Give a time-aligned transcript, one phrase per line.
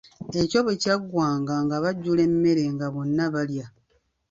[0.41, 3.67] Ekyo bwe kyaggwanga nga bajjula emmere nga bonna balya.